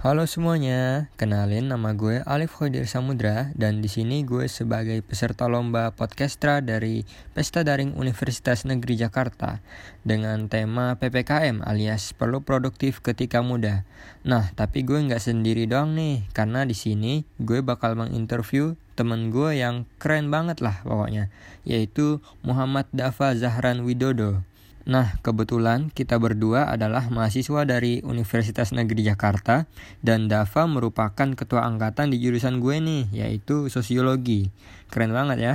[0.00, 5.92] Halo semuanya, kenalin nama gue Alif Khodir Samudra dan di sini gue sebagai peserta lomba
[5.92, 7.04] podcastra dari
[7.36, 9.60] Pesta Daring Universitas Negeri Jakarta
[10.00, 13.84] dengan tema PPKM alias perlu produktif ketika muda.
[14.24, 19.60] Nah, tapi gue nggak sendiri doang nih, karena di sini gue bakal menginterview temen gue
[19.60, 21.28] yang keren banget lah pokoknya,
[21.68, 24.48] yaitu Muhammad Dafa Zahran Widodo.
[24.90, 29.70] Nah, kebetulan kita berdua adalah mahasiswa dari Universitas Negeri Jakarta
[30.02, 34.50] dan Dava merupakan ketua angkatan di jurusan gue nih, yaitu sosiologi.
[34.90, 35.54] Keren banget ya.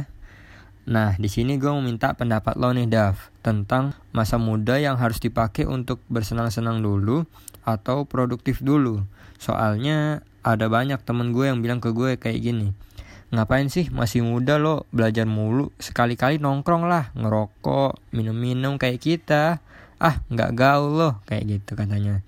[0.87, 5.67] Nah, di sini gue meminta pendapat lo nih, Dav, tentang masa muda yang harus dipakai
[5.67, 7.27] untuk bersenang-senang dulu
[7.67, 9.03] atau produktif dulu.
[9.35, 12.71] Soalnya ada banyak temen gue yang bilang ke gue kayak gini
[13.35, 13.91] ngapain sih?
[13.91, 15.69] Masih muda lo belajar mulu.
[15.77, 19.59] Sekali-kali nongkrong lah ngerokok minum-minum kayak kita.
[19.99, 22.23] Ah nggak gaul lo kayak gitu katanya.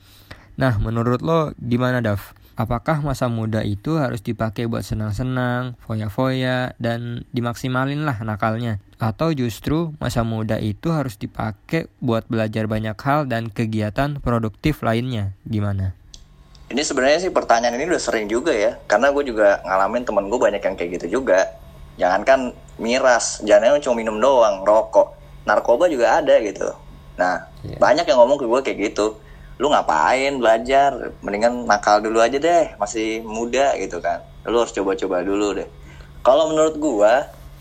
[0.59, 2.35] Nah menurut lo gimana Dav?
[2.57, 8.81] Apakah masa muda itu harus dipakai buat senang-senang foya-foya dan dimaksimalin lah nakalnya?
[8.97, 15.38] Atau justru masa muda itu harus dipakai buat belajar banyak hal dan kegiatan produktif lainnya?
[15.45, 15.94] Gimana
[16.67, 20.39] ini sebenarnya sih pertanyaan ini udah sering juga ya karena gue juga ngalamin temen gue
[20.39, 21.55] banyak yang kayak gitu juga.
[21.95, 25.15] Jangankan miras jangan cuma minum doang rokok.
[25.47, 26.67] Narkoba juga ada gitu.
[27.15, 27.79] Nah yeah.
[27.79, 29.15] banyak yang ngomong ke gue kayak gitu.
[29.63, 31.15] Lu ngapain belajar?
[31.23, 34.27] Mendingan nakal dulu aja deh masih muda gitu kan.
[34.43, 35.67] Lu harus coba-coba dulu deh.
[36.19, 37.13] Kalau menurut gue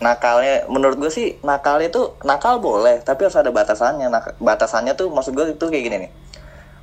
[0.03, 4.11] nakalnya menurut gue sih nakalnya itu nakal boleh tapi harus ada batasannya.
[4.43, 6.11] Batasannya tuh maksud gue itu kayak gini nih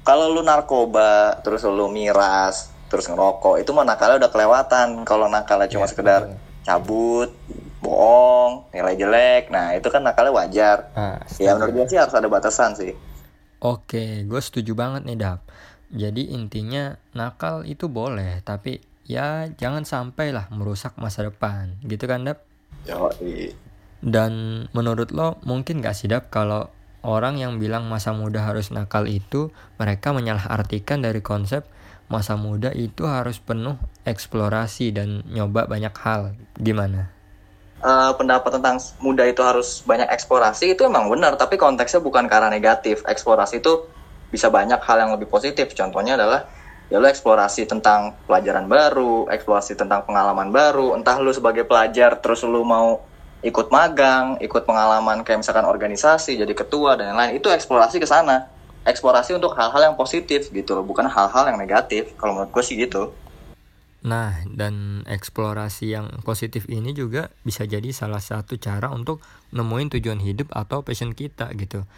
[0.05, 5.03] kalau lu narkoba terus lu miras terus ngerokok itu mah nakalnya udah kelewatan.
[5.03, 6.21] Kalau nakalnya cuma ya, sekedar
[6.63, 7.33] cabut
[7.85, 10.79] bohong nilai jelek nah itu kan nakalnya wajar.
[10.95, 12.93] Nah, ya menurut gue sih harus ada batasan sih.
[13.65, 15.41] Oke gue setuju banget nih dap.
[15.91, 21.81] Jadi intinya nakal itu boleh tapi ya jangan sampai lah merusak masa depan.
[21.83, 22.45] Gitu kan dap?
[22.85, 23.57] Yoi.
[24.05, 26.69] dan menurut lo mungkin gak sih dap kalau
[27.05, 31.69] orang yang bilang masa muda harus nakal itu mereka menyalahartikan dari konsep
[32.09, 36.37] masa muda itu harus penuh eksplorasi dan nyoba banyak hal.
[36.57, 37.13] Gimana?
[37.85, 42.49] Uh, pendapat tentang muda itu harus banyak eksplorasi itu emang benar, tapi konteksnya bukan karena
[42.49, 43.05] negatif.
[43.05, 43.85] Eksplorasi itu
[44.33, 45.77] bisa banyak hal yang lebih positif.
[45.77, 46.49] Contohnya adalah
[46.89, 50.97] ya lo eksplorasi tentang pelajaran baru, eksplorasi tentang pengalaman baru.
[50.97, 53.05] Entah lo sebagai pelajar terus lo mau
[53.45, 58.49] ikut magang, ikut pengalaman kayak misalkan organisasi, jadi ketua dan lain-lain, itu eksplorasi ke sana.
[58.89, 62.17] Eksplorasi untuk hal-hal yang positif gitu loh, bukan hal-hal yang negatif.
[62.17, 63.13] Kalau menurut gue sih gitu.
[64.05, 69.25] Nah, dan eksplorasi yang positif ini juga bisa jadi salah satu cara untuk
[69.57, 71.89] nemuin tujuan hidup atau passion kita gitu.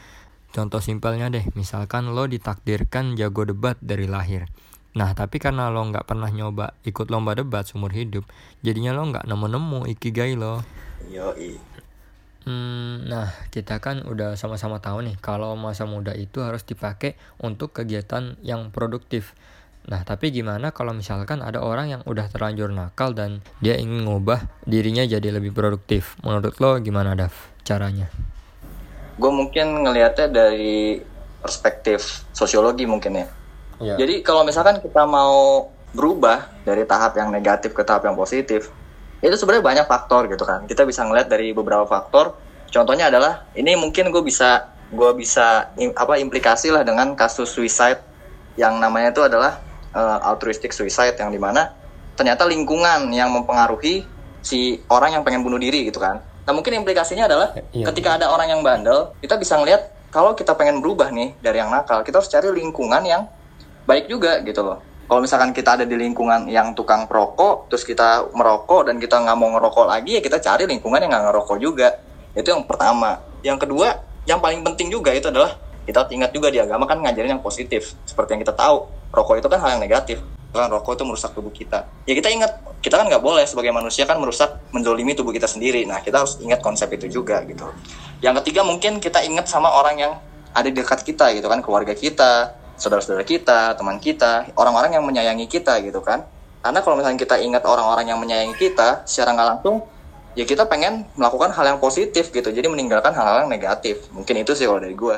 [0.55, 4.47] Contoh simpelnya deh, misalkan lo ditakdirkan jago debat dari lahir.
[4.95, 8.23] Nah, tapi karena lo nggak pernah nyoba ikut lomba debat seumur hidup,
[8.63, 10.63] jadinya lo nggak nemu-nemu ikigai lo.
[11.11, 11.59] Yoi.
[12.47, 17.75] Hmm, nah, kita kan udah sama-sama tahu nih kalau masa muda itu harus dipakai untuk
[17.75, 19.34] kegiatan yang produktif.
[19.87, 24.47] Nah, tapi gimana kalau misalkan ada orang yang udah terlanjur nakal dan dia ingin ngubah
[24.62, 26.15] dirinya jadi lebih produktif?
[26.23, 27.34] Menurut lo gimana, Dav,
[27.67, 28.11] caranya?
[29.19, 31.03] Gue mungkin ngelihatnya dari
[31.43, 33.27] perspektif sosiologi mungkin ya.
[33.78, 33.95] ya.
[33.99, 38.71] Jadi kalau misalkan kita mau berubah dari tahap yang negatif ke tahap yang positif,
[39.25, 40.65] itu sebenarnya banyak faktor gitu kan.
[40.69, 42.37] Kita bisa ngeliat dari beberapa faktor.
[42.69, 48.00] Contohnya adalah ini mungkin gue bisa gue bisa im, apa implikasi lah dengan kasus suicide.
[48.56, 49.60] Yang namanya itu adalah
[49.93, 51.72] uh, altruistic suicide yang di mana
[52.16, 54.04] ternyata lingkungan yang mempengaruhi
[54.41, 56.21] si orang yang pengen bunuh diri gitu kan.
[56.47, 58.19] Nah mungkin implikasinya adalah iya, ketika iya.
[58.22, 62.00] ada orang yang bandel kita bisa ngeliat kalau kita pengen berubah nih dari yang nakal
[62.06, 63.28] kita harus cari lingkungan yang
[63.84, 68.27] baik juga gitu loh kalau misalkan kita ada di lingkungan yang tukang perokok terus kita
[68.34, 71.89] merokok dan kita nggak mau ngerokok lagi ya kita cari lingkungan yang nggak ngerokok juga.
[72.34, 73.22] Itu yang pertama.
[73.47, 75.55] Yang kedua yang paling penting juga itu adalah
[75.87, 77.95] kita ingat juga di agama kan ngajarin yang positif.
[78.03, 80.19] Seperti yang kita tahu rokok itu kan hal yang negatif.
[80.50, 81.86] Kan rokok itu merusak tubuh kita.
[82.03, 85.86] Ya kita ingat kita kan nggak boleh sebagai manusia kan merusak mendolimi tubuh kita sendiri.
[85.86, 87.71] Nah kita harus ingat konsep itu juga gitu.
[88.27, 90.13] Yang ketiga mungkin kita ingat sama orang yang
[90.51, 95.49] ada di dekat kita gitu kan keluarga kita saudara-saudara kita, teman kita, orang-orang yang menyayangi
[95.49, 96.25] kita gitu kan.
[96.61, 99.77] Karena kalau misalnya kita ingat orang-orang yang menyayangi kita secara nggak langsung,
[100.37, 102.49] ya kita pengen melakukan hal yang positif gitu.
[102.53, 104.07] Jadi meninggalkan hal-hal yang negatif.
[104.13, 105.17] Mungkin itu sih kalau dari gue.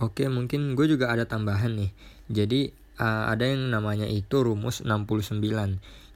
[0.00, 1.90] Oke, mungkin gue juga ada tambahan nih.
[2.32, 2.60] Jadi
[2.96, 5.40] uh, ada yang namanya itu rumus 69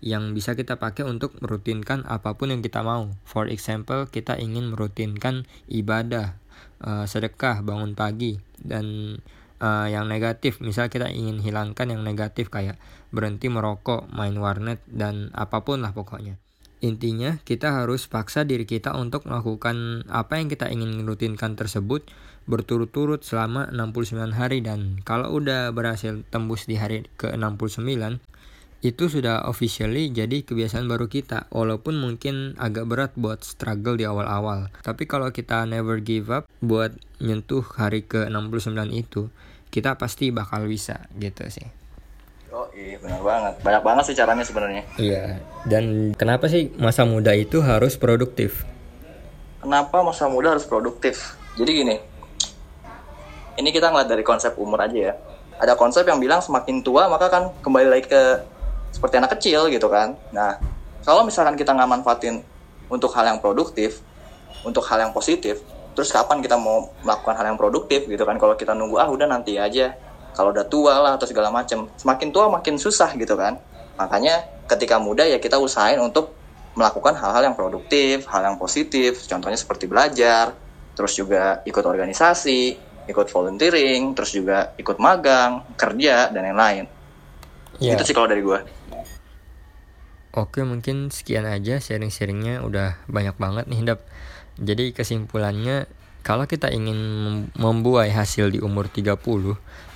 [0.05, 3.08] yang bisa kita pakai untuk merutinkan apa pun yang kita mau.
[3.25, 6.37] For example, kita ingin merutinkan ibadah,
[6.85, 9.17] uh, sedekah, bangun pagi dan
[9.64, 10.61] uh, yang negatif.
[10.61, 12.76] Misal kita ingin hilangkan yang negatif kayak
[13.08, 16.37] berhenti merokok main warnet dan apa pun lah pokoknya.
[16.84, 22.05] Intinya kita harus paksa diri kita untuk melakukan apa yang kita ingin rutinkan tersebut
[22.44, 24.61] berturut-turut selama 69 hari.
[24.61, 28.20] Dan kalau udah berhasil tembus di hari ke-69
[28.84, 31.49] itu sudah officially jadi kebiasaan baru kita.
[31.49, 34.69] Walaupun mungkin agak berat buat struggle di awal-awal.
[34.84, 39.32] Tapi kalau kita never give up buat nyentuh hari ke-69 itu
[39.74, 41.66] kita pasti bakal bisa gitu sih.
[42.54, 43.54] Oh iya benar banget.
[43.66, 44.86] Banyak banget sih caranya sebenarnya.
[44.94, 48.62] Iya dan kenapa sih masa muda itu harus produktif?
[49.58, 51.34] Kenapa masa muda harus produktif?
[51.58, 51.96] Jadi gini
[53.58, 55.14] ini kita ngeliat dari konsep umur aja ya.
[55.58, 58.22] Ada konsep yang bilang semakin tua maka kan kembali lagi ke
[58.94, 60.14] seperti anak kecil gitu kan.
[60.30, 60.62] Nah,
[61.02, 62.46] kalau misalkan kita nggak manfaatin
[62.86, 63.98] untuk hal yang produktif,
[64.62, 65.58] untuk hal yang positif,
[65.94, 68.37] terus kapan kita mau melakukan hal yang produktif gitu kan?
[68.37, 69.94] Kalau kita nunggu ah udah nanti aja,
[70.35, 73.56] kalau udah tua lah atau segala macem, semakin tua makin susah gitu kan.
[73.94, 76.35] Makanya ketika muda ya kita usahain untuk
[76.75, 80.50] melakukan hal-hal yang produktif, hal yang positif, contohnya seperti belajar,
[80.99, 82.62] terus juga ikut organisasi,
[83.06, 86.85] ikut volunteering, terus juga ikut magang, kerja, dan lain-lain.
[87.79, 87.94] Yeah.
[87.94, 88.58] Itu sih kalau dari gue.
[90.35, 94.02] Oke mungkin sekian aja sharing-sharingnya udah banyak banget nih Dap
[94.58, 95.90] Jadi kesimpulannya
[96.24, 96.96] kalau kita ingin
[97.52, 99.20] membuai hasil di umur 30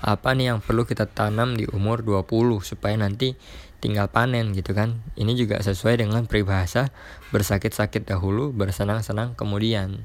[0.05, 3.33] Apa nih yang perlu kita tanam di umur 20 Supaya nanti
[3.81, 5.01] tinggal panen gitu kan?
[5.17, 6.93] Ini juga sesuai dengan peribahasa
[7.33, 10.05] Bersakit-sakit dahulu, bersenang-senang kemudian.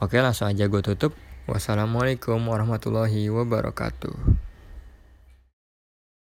[0.00, 1.12] Oke langsung aja gue tutup.
[1.44, 4.47] Wassalamualaikum warahmatullahi wabarakatuh